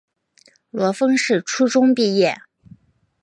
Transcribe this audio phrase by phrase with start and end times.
[0.71, 2.35] 罗烽是初中毕业。